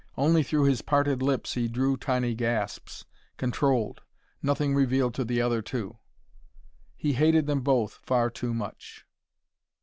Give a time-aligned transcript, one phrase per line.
[0.17, 3.05] Only through his parted lips he drew tiny gasps,
[3.37, 4.01] controlled,
[4.41, 5.99] nothing revealed to the other two.
[6.97, 9.05] He hated them both far too much.